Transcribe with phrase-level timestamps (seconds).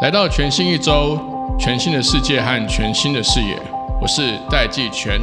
[0.00, 1.18] 来到全新一周，
[1.58, 3.58] 全新的世界和全新的视野，
[4.00, 5.20] 我是戴季全。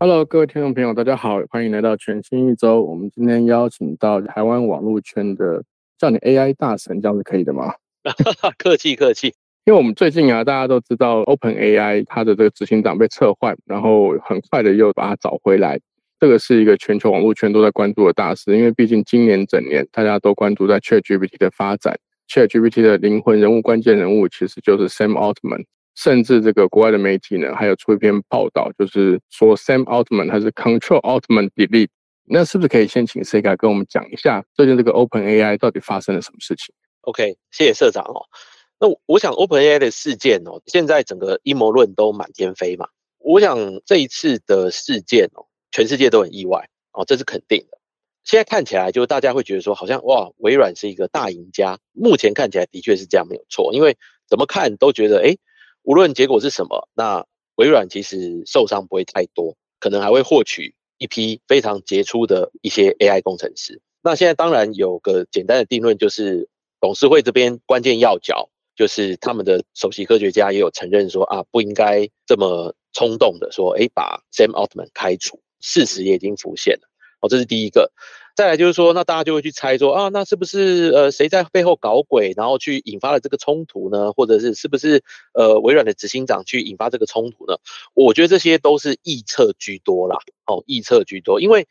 [0.00, 2.82] Hello，各位听众朋友，大家好，欢迎来到全新一周。
[2.82, 5.62] 我们今天邀请到台湾网络圈的
[5.98, 7.74] 叫你 AI 大神，这样是可以的吗？
[8.58, 9.34] 客 气客气，
[9.66, 15.76] 因为我们最近啊，大家都知道 Open AI 它的这个执行长被撤换，然后很快的又把它找回来，
[16.20, 18.56] 这个是一个全球网络圈都在关注的大事。
[18.56, 21.98] 因为毕竟今年整年大家都关注在 ChatGPT 的发展
[22.28, 25.64] ，ChatGPT 的灵魂人物、关键人物其实就是 Sam Altman。
[25.96, 31.88] 甚至这个国外的媒体呢，还有出一篇报道，就是说 Sam Altman 他是 Control Altman Delete。
[32.28, 38.22] 那是不是可以先请 Sega 跟我们讲一下最近这个 Open AI 到底发生了什么事情？OK，谢谢社长哦。
[38.78, 42.88] 那我想 Open AI 的事件哦，现在整个阴谋论都满天飞嘛。
[43.18, 47.78] 我想这一次的事件哦，全世界都很意外哦，这是肯定的。
[48.24, 51.78] 现在看起来，就大家会觉得说，好像哇，微软是一个大赢家。
[51.92, 53.72] 目前看起来的确是这样，没有错。
[53.72, 53.96] 因为
[54.28, 55.36] 怎么看都觉得，哎。
[55.88, 57.24] 无论结果是什么，那
[57.54, 63.80] 微软其实受伤不会太多，可能还会获取一批非常杰出的一些 AI 工程师。
[64.02, 66.48] 那现在当然有个简单的定论，就是
[66.80, 75.40] 董事会这边关键要角，就是他们的首席科学家也有承认说啊，不应该这么冲动的说，哎，把 Sam Altman 开除。
[75.58, 76.82] 事实也已经浮现了，
[77.20, 77.90] 哦，这是第一个。
[78.36, 84.12] 再来就是说，那大家就会去猜说啊，那是不是呃谁在背后搞鬼，然后去引发了这个冲突呢？
[84.12, 85.02] 或者是是不是
[85.32, 87.56] 呃微软的执行长去引发这个冲突呢？
[87.94, 91.40] 我觉得这些都是臆测居多啦，哦，臆测居多。
[91.40, 91.66] 因为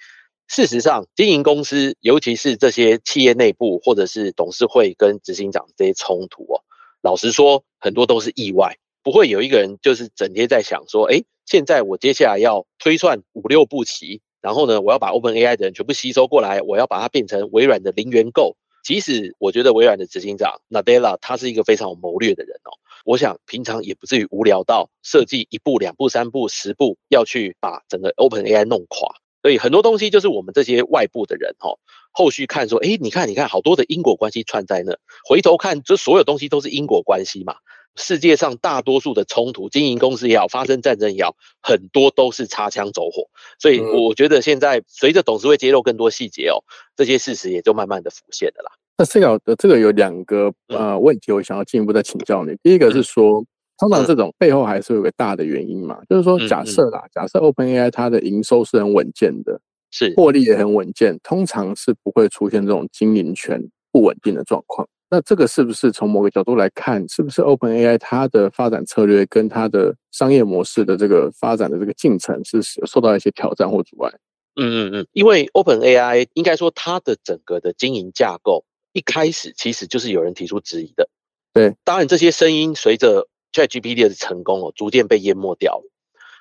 [0.48, 6.65] 事实上，经营公司，尤其是这些企业内部或者是董事会跟执行长这些冲突哦，
[7.06, 14.22] 老实说，很多都是意外，不会有一个人就是整天在想说，哎，现在我接下来要推算五六步棋。
[14.42, 18.56] 然后呢，我要把 Open AI 的人全部吸收过来，我要把它变成微软的零元购。
[18.84, 22.74] 即使我觉得微软的执行长 Nadella 他是一个非常有谋略的人哦，
[23.06, 29.14] 我想平常也不至于无聊到设计一步、两步、三步、十步要去把整个 Open AI 弄垮。
[29.46, 31.78] 所以很多东西就是我们这些外部的人哦，
[32.12, 37.58] 后续看说，哎，你看，你看，好多的因果关系串在那，回头看，这所有东西都是因果关系嘛。
[37.96, 43.30] 世界上大多数的冲突，经营公司也好，发生战争也好，很多都是擦枪走火。
[43.60, 48.72] 所以我觉得现在随着董事会揭露更多细节哦，这些事实也就慢慢的浮现了啦。
[48.98, 52.56] 那这个这个有两个呃问题，我想要进一步再请教你。
[52.64, 53.46] 第一个是说，
[53.78, 59.60] 通常这种背后还是有个大的原因嘛，就是说假设啦，假设 OpenAI 它的营收是很稳健的，
[59.92, 64.88] 是获利也很稳健，通常是不会出现这种经营权不稳定的状况。
[65.10, 74.12] 那这个是不是从某个角度来看，是不是 Open AI 它的发展策略跟它的商业模式的这个发展的这个进程是受到一些挑战或阻碍？
[74.56, 81.10] 嗯嗯嗯，因为 Open AI 应该说它的整个的经营架构一开始其实就是有人提出质疑的。
[81.54, 85.90] 对，当然这些声音随着 ChatGPT 的成功哦，逐渐被淹没掉了。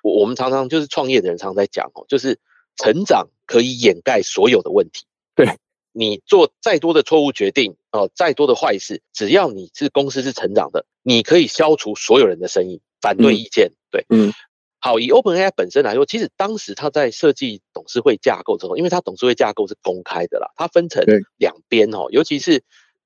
[0.03, 2.41] 我我们常常就是创业的人常在讲哦，就是
[2.77, 5.07] 成长可以掩盖所有的问题。
[5.37, 5.47] 对。
[5.97, 13.71] 你做再多的错误决定哦，再多的坏事，只要你是公司是成长的，你可以消除所有人的声音、反对意见。
[13.93, 14.33] 对，嗯，
[14.81, 21.05] 好，以 OpenAI 本身来说，其实当时他在设计董事会架构之后，因为它董事会架构是公开的啦，它分成
[21.37, 22.65] 两边哦，尤其是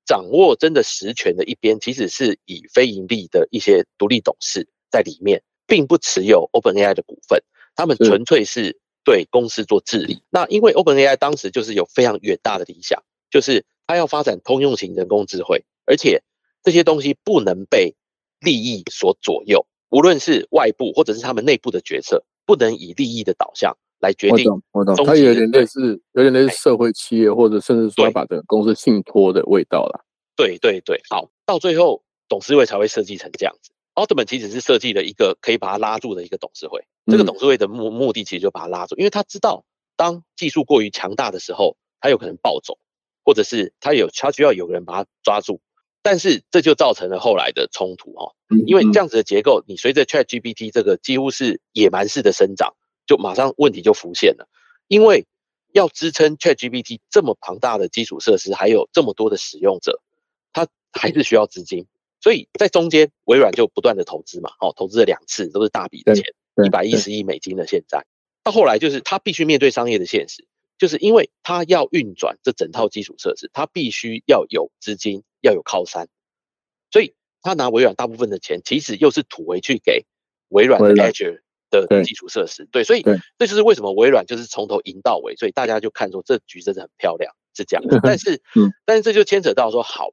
[0.09, 7.39] 掌握真的实权的一边，其实是以非盈利的一些独立董事在里面，并不持有 OpenAI 的股份，
[7.75, 8.79] 他们纯粹是。
[9.05, 16.21] 对公司做治理，那因为 OpenAI 当时就是有非常远大的理想，就是它要发展通用型人工智慧，而且
[16.61, 17.95] 这些东西不能被
[18.39, 24.45] 利益所左右，无论是外部或者是他们内部的决策，不能以利益的导向来决定。
[24.45, 30.01] 我懂，我懂，它有点类似，有点类似社会企业，或者甚至说把整个公司信托的味道啦。
[30.35, 33.71] 对对对，好，到最后董事会才会设计成这样子。
[33.95, 39.65] 奥特曼其实是设计了一个可以把它拉住的一个董事会，这个董事会的目目的其实就把它拉住，因为他知道
[39.97, 42.77] 当技术过于强大的时候，他有可能暴走，
[43.25, 45.59] 或者是他有他需要有个人把他抓住，
[46.01, 48.31] 但是这就造成了后来的冲突哦，
[48.65, 52.75] 因为这样子的结构，你随着 Chat GPT 这个几乎是野蛮式的生长，
[53.09, 54.47] 就马上问题就浮现了，
[54.87, 55.25] 因为
[55.73, 59.99] 要支撑 Chat GPT 这么庞大的基础设施，还有这么多的使用者，
[60.53, 61.87] 它还是需要资金。
[62.21, 66.23] 所以在中间，微软就不断的投资嘛，哦，投资了两次，都是大笔的钱，
[66.63, 68.05] 一百一十亿美金的现在。
[68.43, 70.45] 到后来就是他必须面对商业的现实，
[70.77, 76.09] 就是因为他要运转这整套基础设施，他必须要有资金，要有靠山。
[76.91, 80.05] 所以他拿微软大部分的钱，其实又是吐回去给
[80.49, 82.67] 微软的 Azure 的基础设施。
[82.71, 83.03] 对，所以
[83.37, 87.83] 这就是为什么微软就是从头赢到尾，所以大家就看说这局真的很漂亮，是这样。
[88.03, 88.41] 但是，
[88.85, 90.09] 但是这就牵扯到说，好，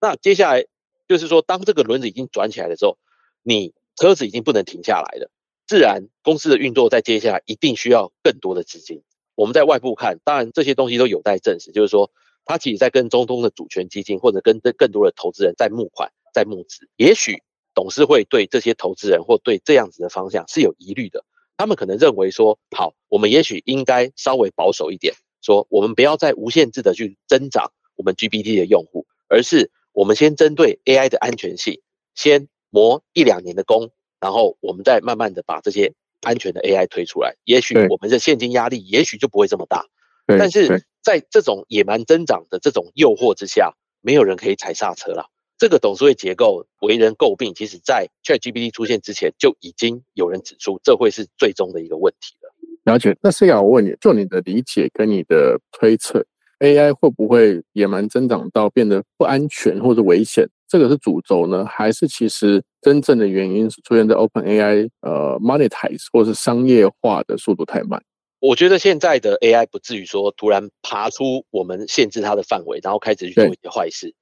[0.00, 0.64] 那接下来
[1.08, 2.98] 就是说，当这个轮子已经转起来的时候，
[3.42, 5.30] 你车子已经不能停下来了，
[5.66, 9.02] 自然公司的运作在接下来一定需要更多的资金。
[9.34, 12.10] 我们在外部看，当然这些东西都有待证实，就是说，
[12.44, 16.12] 他其实在跟中东的主权基金或者跟更多的投资人在募款。
[16.32, 17.42] 在募资，也许
[17.74, 21.24] 董事会对这些投资人或对这样子的方向是有疑虑的。
[21.56, 31.80] 他们可能认为说，好，我们也许应该稍微保守一点，说我们不要再无限制的去增长我们 GPT 的用户，而是我们先针对 AI 的安全性，
[32.14, 33.90] 先磨一两年的功，
[34.20, 37.34] 然后我们再慢慢的把这些安全的 AI 推出来。
[37.44, 39.86] 也许我们的现金压力也许就不会这么大。
[40.26, 45.26] 但是在这种野蛮增长的这种诱惑之下，没有人可以踩刹车了。
[45.60, 52.50] 这个董事会结构为人诟病，其实在 ChatGPT 出现之前就已经有人指出，这会是最终的一个问题了。
[52.90, 53.14] 了解。
[53.20, 56.24] 那是要我问你，就你的理解跟你的推测
[56.60, 60.48] ，AI 会不会野蛮增长到变得不安全或者危险？
[60.66, 68.02] 这个是主轴呢，还是其实真正的原因是出现在 OpenAI 呃 monetize 或是商业化的速度太慢？
[68.38, 74.14] 我觉得现在的 AI 不至于说突然爬出我们限制它的范围，然后开始去做一些坏事。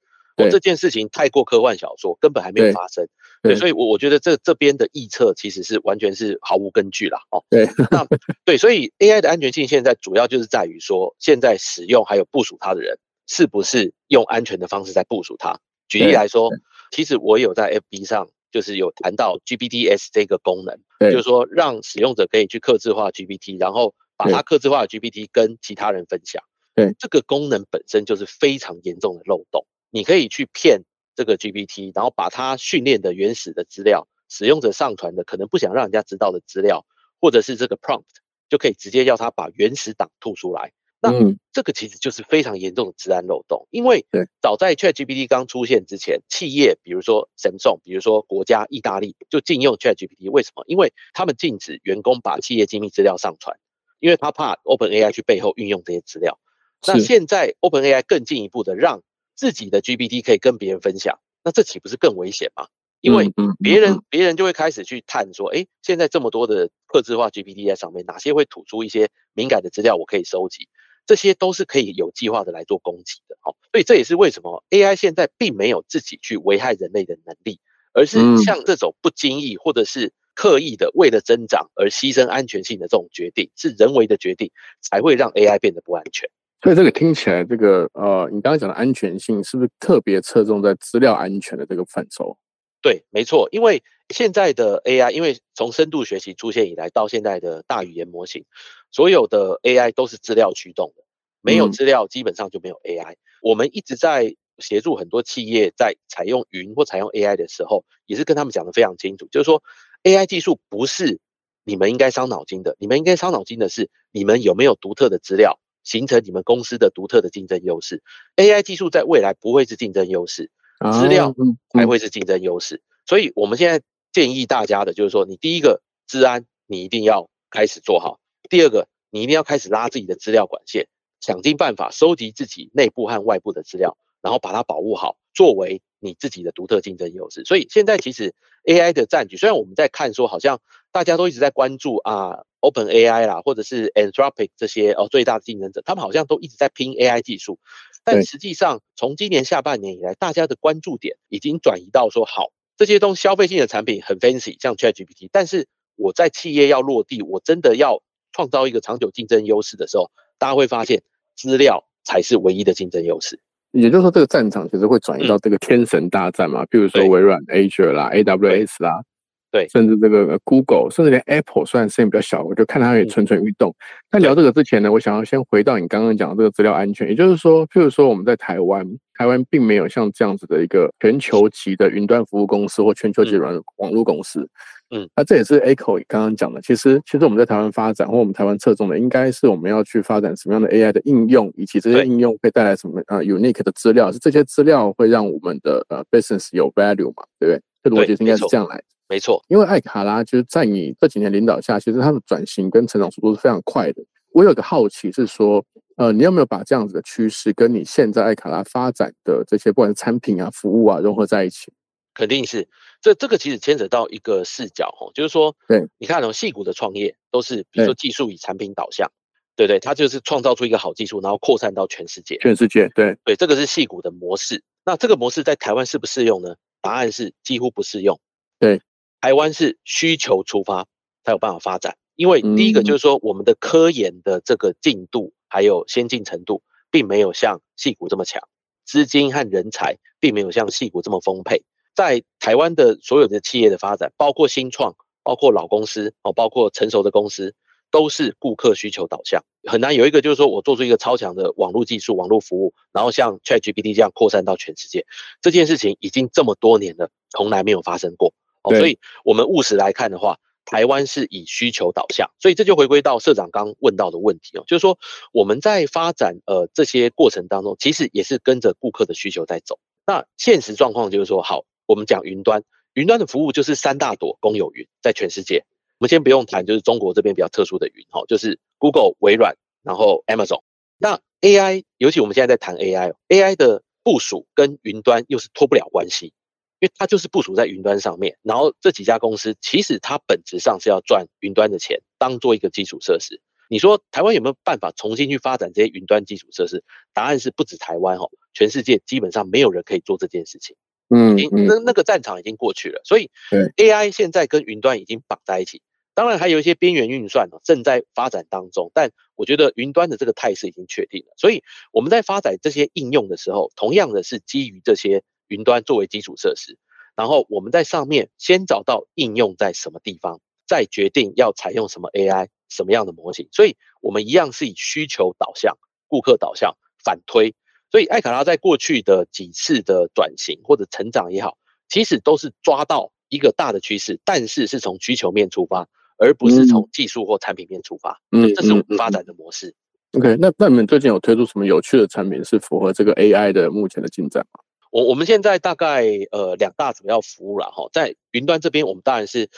[0.49, 3.07] 这件事情太过科幻小说，根本还没有发生。
[3.41, 7.19] 对，所以，我我觉得这这边的臆测其实是完全是毫无根据啦。
[7.31, 8.05] 哦，对，那
[8.45, 15.59] 对，所以 AI 的安全性现在主要就是在于说，现在使用还有部署它的人，是不是用安全的方式在部署它？
[15.87, 16.51] 举例来说，
[16.91, 20.77] 其实我有在 FB 上就是有谈到 GPTs 这个功能，
[21.11, 26.43] 就是说让使用者可以去克制化 GPT，然后把它克制化的 GPT 跟其他人分享。
[26.75, 29.65] 对，这个功能本身就是非常严重的漏洞。
[29.89, 30.83] 你可以去骗
[31.15, 36.85] 这个 GPT，然后把它训练的原始的资料，使用者上传的可能不想让人家知道的资料，
[37.19, 38.05] 或者是这个 prompt，
[38.49, 40.71] 就可以直接要它把原始档吐出来。
[41.01, 41.13] 那
[41.53, 43.67] 这个其实就是非常严重的治安漏洞。
[43.71, 44.05] 因为
[44.41, 50.29] 早在 ChatGPT 刚出现之前，企业比如说 Samsung，比如说国家意大利就禁用 ChatGPT。
[50.29, 50.65] 为什么？
[50.67, 53.57] 因为他们禁止员工把企业机密资料上传，
[54.01, 56.37] 因为他怕 OpenAI 去背后运用这些资料。
[56.85, 59.01] 那现在 OpenAI 更进一步的让
[59.39, 62.67] 自己的 GPT 可以跟别人分享，那这岂不是更危险吗？
[62.99, 63.31] 因为
[63.63, 70.67] 别人别人就会开始去探说，哎，现在这么多的客制化 GPT 在上面，哪些会吐出一些敏感的资料，我可以收集，
[71.05, 73.37] 这些都是可以有计划的来做攻击的。
[73.39, 77.61] 好，所以这也是为什么 AI 现在并没有自己去危害人类的能力，
[77.93, 84.51] 而是像这种不经意或者是刻意的为了增长而牺牲安全性的这种决定，是人为的决定，
[84.81, 86.29] 才会让 AI 变得不安全。
[86.61, 92.37] 所以这个听起来，这个呃，你刚刚讲的安全性是不是特别侧重在资料安全的这个范畴？
[92.81, 98.43] 对，没错，因为现在的 AI，因为从深度学习出现以来到现在的大语言模型，
[98.91, 101.03] 所有的 AI 都是资料驱动的，
[101.41, 103.15] 没有资料基本上就没有 AI。
[103.41, 109.63] 我们一直在协助很多企业在采用云或采用 AI 的时候，也是跟他们讲的非常清楚，就是说
[110.03, 111.19] AI 技术不是
[111.63, 115.57] 你们应该伤脑筋的，你们应该伤脑筋的是你们有没有独特的资料。
[115.89, 118.03] 形成你们公司的独特的竞争优势。
[118.35, 120.51] AI 技术在未来不会是竞争优势，
[120.93, 121.33] 资料
[121.73, 122.83] 才会是竞争优势。
[123.07, 128.19] 所以，我们现在建议大家的就是说，你第一个，治安你一定要开始做好；
[128.51, 130.87] 第二个，你一定要开始拉自己的资料管线，
[131.21, 137.43] 想尽办法收集自己内部和外部的资料，然后把它保护好，作为你自己的独特竞争优势。
[137.45, 142.43] 所以，现在其实 AI 的占据，虽然我们在看说，好像大家都一直在关注啊。
[142.61, 147.57] Open AI 啦，或者是 Anthropic 这些哦，最大的竞争者，他们好像都一直在拼 AI 技术，
[148.03, 158.03] 但实际上从今年下半年以来，大家的关注点已经转移到说，好，这些东消费性的产品很 fancy，像 ChatGPT，但是我在企业要落地，我真的要
[158.33, 161.01] 创造一个长久竞争优势的时候，大家会发现
[161.37, 163.39] 资料才是唯一的竞争优势。
[163.71, 169.01] 也就是说，这个战场其实会转移到这个天神大战嘛，比如说微软 Azure 啦，AWS 啦。
[169.51, 173.75] 对，甚至这个 Google，甚至连 Apple，虽然声音比较小，我就看它也蠢蠢欲动。
[174.11, 178.85] 在聊这个之前呢，我想要先回到你刚刚讲的这个资料安全，也就是说，譬如说我们在台湾，
[179.17, 184.47] 台湾并没有像这样子的一个全球级的云端服务公司或全球级软网络公司。
[184.91, 186.59] 嗯，那这也是 Echo 刚刚讲的。
[186.61, 197.23] 其实，其实我们在台湾发展或我们台湾侧重的，应该是我们要去发展什么样的 AI 的应用，以及这些应用会带来什么呃 unique 的资料，是这些资料会让我们的呃 business 有 value 嘛？
[197.39, 197.61] 对不对？
[197.83, 198.81] 这逻辑应该是这样来。
[199.09, 204.03] 没错，因为艾卡拉就是在你这几年领导下，其实它的转型跟成长速度是非常快的。
[204.31, 205.65] 我有个好奇是说，
[205.97, 211.73] 呃，你有没有把这样子的趋势跟你现在艾卡拉发展的这些不管是产品啊、服务啊融合在一起？
[212.13, 212.67] 肯定是。
[213.01, 219.09] 这这个其实牵扯到一个视角哦，就是说，对，你看哦，细股的创业都是比如说技术与产品导向，
[219.55, 222.37] 对对，它就是创造出一个好技术，然后扩散到全世界。
[222.39, 224.61] 全世界，对对，这个是细股的模式。
[224.85, 226.55] 那这个模式在台湾适不适用呢？
[226.81, 228.19] 答案是几乎不适用。
[228.59, 228.81] 对，
[229.21, 230.87] 台湾是需求出发
[231.23, 238.41] 才有办法发展，因为第一个就是说，我们的科研的这个进度还有先进程度，并没有像戏股这么强，
[238.85, 241.63] 资金和人才并没有像戏股这么丰沛。
[241.93, 247.55] 在台湾的所有的企业的发展，包括新创，包括老公司哦，包括成熟的公司，
[247.91, 255.05] 都是顾客需求导向，很难有一个就是说我做出一个超强的网络技术、网络服务，然后像 ChatGPT 这样扩散到全世界。
[255.41, 258.75] 这件事情已经这么多年了，从来没有发生过哦。
[258.75, 264.97] 所以，我们务实来看的话，台湾是以需求导向，所以这就回归到社长刚问到的问题哦，就是说
[265.31, 269.79] 我们在发展呃这些过程当中，其实也是跟着顾客的需求在走。
[270.05, 271.65] 那现实状况就是说，好。
[271.89, 272.61] 我们讲云端，
[272.93, 275.65] 云端的服务就是三大朵公有云，在全世界。
[275.97, 280.61] 我们先不用谈，就是中国这边比较特殊的云，哈，就是 Google、微软，然后 Amazon。
[280.99, 286.31] 那 AI，尤其我们现在在谈 AI，AI 的部署跟云端又是脱不了关系，
[286.79, 288.37] 因为它就是部署在云端上面。
[288.41, 293.41] 然后这几家公司其实它本质上是要赚云端的钱，当做一个基础设施。
[293.69, 296.83] 你说台湾有没有办法重新去发展这些云端基础设施？
[297.13, 300.75] 答案是不止台湾，哈，全世界基本上没有人可以做这件事情。
[301.09, 301.35] 嗯，
[301.67, 303.29] 那那个战场已经过去了，所以
[303.77, 305.81] AI 现在跟云端已经绑在一起。
[306.15, 308.91] 当然还有一些边缘运算呢，正在发展当中。
[308.93, 311.33] 但我觉得云端的这个态势已经确定了。
[311.37, 316.77] 所以我们在发展这些应用的时候，同样的是基于这些云端作为基础设施，
[317.15, 323.49] 然后我们在上面先找到应用在什么地方，再决定要采用什么 AI 什么样的模型。
[323.51, 325.77] 所以我们一样是以需求导向、
[326.07, 327.53] 顾客导向反推。
[327.91, 331.57] 所以艾卡拉在过去的几次的转型或者成长也好，
[331.89, 335.87] 其实都是抓到一个大的趋势，但是是从需求面出发，
[336.17, 338.21] 而不是从技术或产品面出发。
[338.31, 339.73] 嗯，这是我们发展的模式。
[340.13, 344.59] OK，那那你们最近有推出什么有趣的产品是符合这个 AI 的目前的进展吗？
[344.89, 349.49] 我我们现在大概呃两大主要服务了哈，在云端这边，我们当然是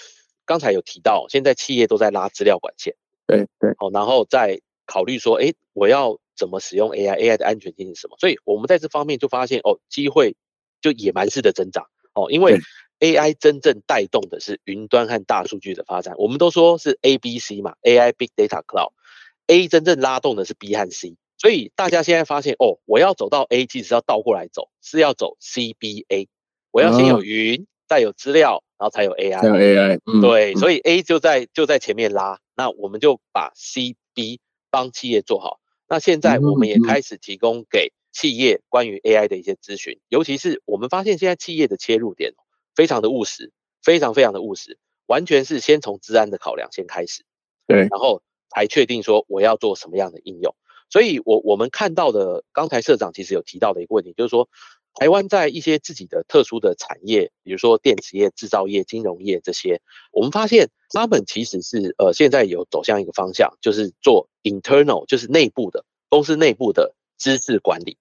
[0.46, 2.96] 刚才有提到，现在企业都在拉资料管线，
[3.28, 6.20] 对对，哦，然后再考虑说，哎，我要。
[6.34, 8.18] 怎么使用 AI？AI 的安全性是什么？
[8.18, 10.36] 所以我们在这方面就发现哦，机会
[10.82, 11.86] 就野蛮式的增长
[12.16, 12.58] 哦，因为
[13.00, 16.16] AI 真正带动的是云端和大数据的发展。
[16.18, 21.16] 我们都说是 A、B、C 嘛，AI、Big Data、Cloud，A 真正拉动的是 B 和 C。
[21.42, 26.28] 所以大家现在发现哦，我要走到 A，其实要倒过来走，是要走 CBA。
[26.70, 29.44] 我要先有云，再有资料，然后才有 AI。
[29.48, 34.38] 有 AI，对，所以 A 就在就在前面拉，那我们就把 CB
[34.70, 35.60] 帮企业做好。
[35.90, 42.36] 那现在我们也开始提供给企业关于 AI 的一些咨询，尤其是我们发现现在企业的切入点
[42.76, 47.24] 非常的务实，非常非常的务实，完全是先从治安的考量先开始，
[47.66, 48.22] 对，然后
[48.54, 50.56] 才确定说我要做什么样的应用。
[50.92, 54.48] 所以，我我们看到的刚才社长其实有提到的一个问题，就是说
[54.94, 59.82] 台湾在一些自己的特殊的产业，比如说电子业、制造业、金融业这些，
[60.12, 64.28] 我们发现他们其实是呃现在有走向一个方向，就是做。
[64.44, 68.00] internal 就是内部的公司内部的知识管理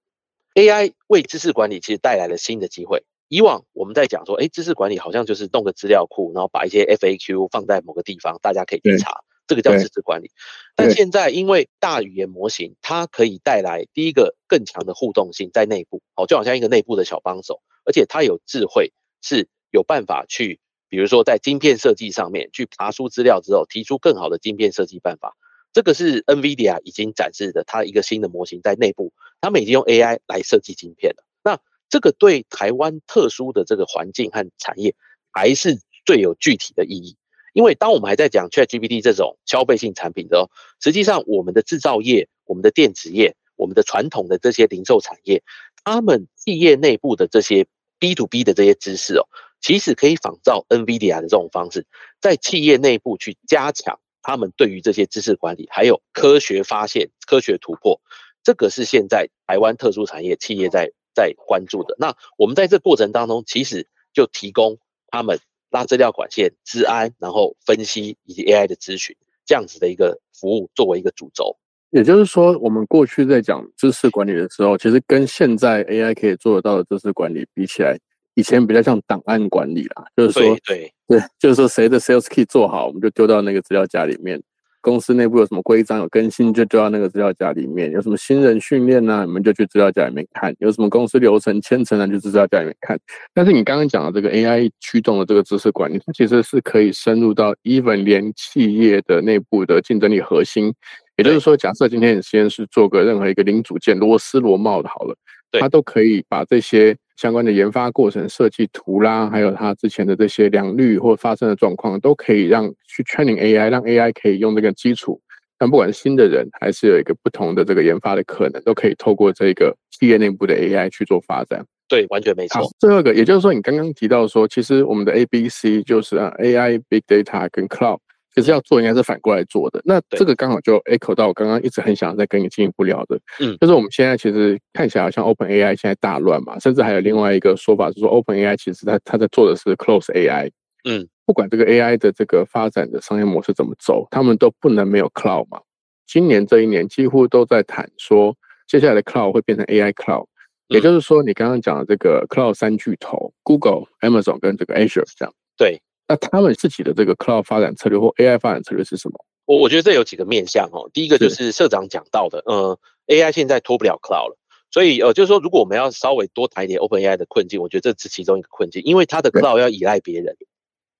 [0.55, 3.05] ，AI 为知识管理其实带来了新的机会。
[3.29, 9.21] 以往我们在讲说，哎，知识管理好像就是弄个资料库，然后把一些 FAQ 放在某个地方，大家可以去查，
[9.51, 10.31] 这个叫知识管理。
[10.77, 25.37] 但现在因为大语言模型，它可以带来第一个更强的互动性在内部，哦，就好像一个内部的小帮手，而且它有智慧，是有办法去，比如说在晶片设计上面去爬出资料之后，提出更好的晶片设计办法。
[25.73, 31.25] 这个是 NVIDIA 已经展示的，它一个新的模型在内部，他们已经用 AI 来设计晶片了。
[31.43, 34.95] 那这个对台湾特殊的这个环境和产业，
[35.33, 37.17] 还是最有具体的意义。
[37.53, 45.43] 因为当我们还在讲 ChatGPT 这种消费性产品的，实际上我们的制造业、我们的电子业、我们的传统的这些零售产业，
[45.85, 47.67] 他们企业内部的这些
[47.99, 49.27] B to B 的这些知识哦，
[49.61, 51.87] 其实可以仿照 NVIDIA 的这种方式，
[52.21, 53.99] 在企业内部去加强。
[54.23, 58.03] 他们对于这些知识管理，还有科学发现、科学突破，
[58.43, 61.97] 这个是现在台湾特殊产业企业在在关注的。
[61.99, 64.77] 那我们在这过程当中，其实就提供
[65.09, 65.41] 他们
[65.71, 71.57] 拉资料管线、治安，然后分析以及 AI 的咨询这样子的一个服务作为一个主轴。
[71.91, 77.99] 也就是说，我们过去在讲知识管理的时候，其实跟现在 AI 可以做得到的知识管理比起来。
[78.35, 84.41] 以前比较像档案管理啦，就是说，对对，就是说谁的 sales key 做好，我们就丢到那个资料夹里面。
[84.81, 92.99] 公司内部有什么规章有更新，就丢到那个资料夹里面；有什么新人训练呢，你们就去资料夹里面看；有什么公司流程签成呢，就资料夹里面看。
[93.35, 100.73] 但是你刚刚讲的这个 AI 驱动的这个知识管理，它其实是可以深入到 even 连企业的内部的竞争力核心。
[101.17, 105.15] 也就是说，假设今天你实验室做个任何一个零组件螺丝螺帽的，好了，
[105.61, 115.21] 它都可以把这些相关的研发过程、设计图啦，还有它之前的这些良率或发生的状况，都可以让去 training AI，让 AI 可以用这个基础。
[115.59, 121.63] 但不管是新的人，还是有一个不同的这个研发的可能，都可以透过这个企业内部的 AI 去做发展。
[121.87, 122.63] 对，完全没错。
[122.79, 127.99] 最后一个，也就是说，你刚刚提到说，其实我们的 A、B、C 就是啊 AI、Big Data 跟 Cloud。
[128.35, 140.51] 其实要做应该是反过来做的，那这个刚好就 echo 到我刚刚一直很想再跟你进一步聊的，嗯，就是我们现在其实看起来好像 Open AI 现在大乱嘛，甚至还有另外一个说法是说 Open AI 其实它它在做的是 Close AI，
[140.85, 145.61] 嗯，不管这个 AI 的这个发展的商业模式怎么走，他们都不能没有 Cloud 嘛。
[146.07, 148.37] 今年这一年几乎都在谈说，
[148.69, 150.27] 接下来的 Cloud 会变成 AI Cloud，
[150.69, 155.81] 也就是说你刚刚讲的这个 Cloud 三巨头 Google、Amazon 跟这个 Azure 这样，对。
[156.11, 159.25] 那他们自己的这个 cloud 发展策略或 AI 发展策略是什么？
[159.45, 160.91] 我我觉得这有几个面向哦。
[160.93, 162.77] 第一个就是社长讲到的，呃
[163.07, 164.37] ，AI 现在脱不了 cloud 了，
[164.73, 170.37] 所以呃，就是说，如果我们要稍微多谈一点 OpenAI 的困境，我觉得这是其中一个困境，因为它的 cloud 要依赖别人，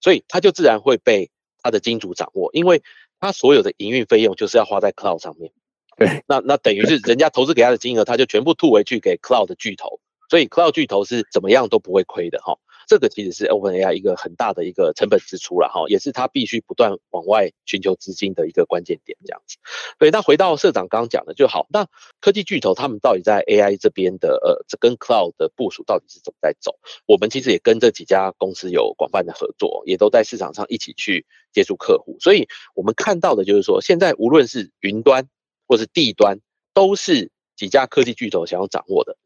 [0.01, 1.29] 所以它就自然会被
[1.61, 2.81] 它的金主掌握，因为
[3.19, 5.51] 它所有的营运费用就是要花在 cloud 上面。
[5.97, 9.99] 对，那那等于是人家投资给他的金额，他就全部吐回去给 cloud 的巨头，
[10.31, 12.57] 所以 cloud 巨头是怎么样都不会亏的哈。
[12.91, 19.59] 这个其实是 OpenAI 一个很大的一个成本支出了哈，也是它必须不断往外寻求资金的一个关键点，这样子。
[20.01, 21.69] 对，那回到社长刚刚讲的就好。
[21.71, 21.87] 那
[22.21, 26.81] 科技巨头他们到底在 AI 这边的呃，这跟 Cloud 的部署到底是怎么在走？
[27.07, 32.17] 我们其实也跟这几家公司有广泛的合作，也都在市场上一起去接触客户。
[32.19, 35.29] 所以我们看到的就是说，现在无论是云端
[35.69, 36.41] 或是地端，
[36.75, 39.17] 都是几家科技巨头想要掌握的。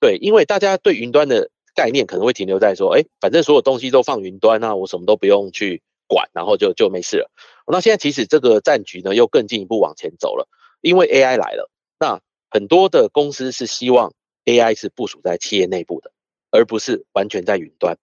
[0.00, 7.30] 对，因为大家对云端的概念可能会停留在说，哎，反正所有东西都放云端啊，我什么都不用去管，然后就就没事了。
[7.66, 10.48] 那现在其实这个战局呢又更进一步往前走了，
[10.80, 12.20] 因为 AI 来了，那
[12.50, 14.12] 很多的公司是希望
[14.44, 16.12] AI 是部署在企业内部的，
[16.50, 17.96] 而不是完全在云端。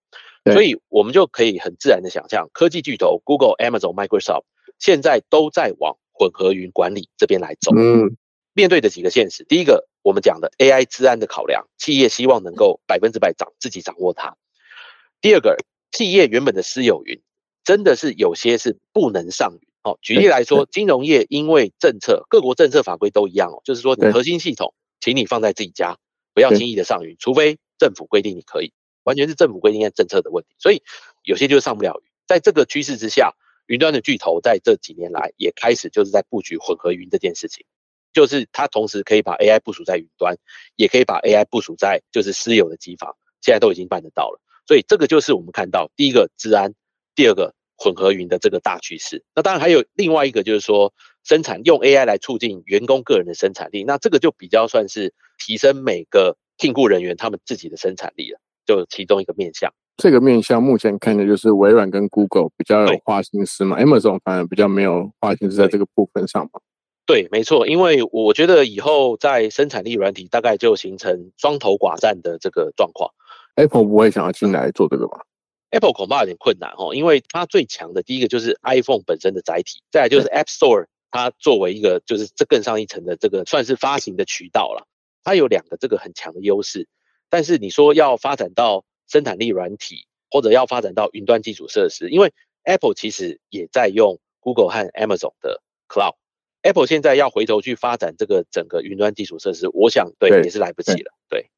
[0.46, 4.46] 所以我们就可以很自然的想象，科技巨头 Google、Amazon、Microsoft
[4.80, 7.72] 现在都在往混合云管理这边来走。
[7.76, 8.16] 嗯，
[8.54, 9.89] 面对的几个现实，第一个。
[10.02, 14.38] 我们讲的 AI 治安的考量，企业希望能够百分之百掌自己掌握它。
[15.22, 15.58] 第二个，
[15.92, 17.22] 企业原本的私有云，
[17.64, 19.68] 真的是有些是不能上云。
[19.84, 25.98] 哦，举例来说，金融业因为政策，各国政策法规都一样哦，就是说你核心系统，请你放在自己家，
[26.34, 30.56] 不要轻易的上云，除非政府规定你可以，完全是政府规定跟政策的问题。
[30.58, 30.84] 所以
[31.24, 32.10] 有些就是上不了云。
[32.28, 33.36] 在这个趋势之下，
[33.68, 37.66] 云端的巨头在这几年来也开始就是在布局混合云这件事情。
[38.14, 40.36] 就是它同时可以把 AI 部署在云端，
[40.76, 44.42] 也可以把 AI 部署在就是私有的机房，现在都已经办得到了。
[44.68, 46.74] 所以这个就是我们看到第一个治安，
[47.16, 49.24] 第二个混合云的这个大趋势。
[49.36, 50.94] 那当然还有另外一个就是说
[51.24, 59.74] 生产用 AI 来促进员工个人的生产力，那这个就比较算是提升每个聘雇人员他们自己的生产力了，就其中一个面向。
[59.98, 66.62] 这个面向目前看的就是微软跟 Google 比较有花心思嘛，Amazon 反而比较没有花心思在这个部分上嘛。
[67.10, 73.12] 对，没错，因为我觉得以后在生产力软体大概就形成双头寡占的这个状况。
[73.56, 75.26] Apple 不会想要进来做这个吧
[75.72, 84.86] ？Apple 恐怕有点困难哦，因为它最强的第一个就是 iPhone 本身的载体，再来就是 App Store，它作为一个就是这更上一层的这个算是发行的渠道了，
[85.24, 86.88] 它有两个这个很强的优势。
[87.32, 92.32] 但是你说要发展到生产力软体，或者要发展到云端基础设施，因为
[92.66, 96.14] Apple 其实也在用 Google 和 Amazon 的 Cloud。
[96.62, 101.12] Apple 现在要回头去发展这个整个云端基础设施，我想对也是来不及了。
[101.30, 101.50] 对，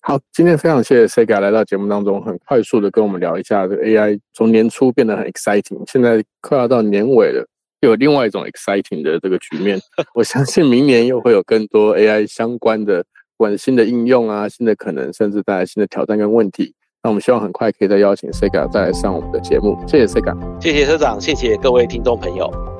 [0.00, 7.44] 好，今天非常谢谢 Sega 来到节目当中，很快速的跟我们聊一下这个 AI 从年初变得很 exciting，现在快要到年尾了，
[7.80, 9.80] 又有另外一种 exciting 的这个局面。
[10.14, 13.02] 我相信明年又会有更多 AI 相关的，
[13.36, 16.74] 不管是新的应用啊、新的可能，甚至带来新的挑战跟问题。
[17.02, 19.76] 那我们希望很快可以再邀请 Sega 再来上我们的节目。
[19.86, 22.73] 谢谢 Sega，谢谢社长，谢谢各位听众朋友。